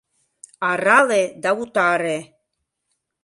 [0.69, 2.17] Арале да утаре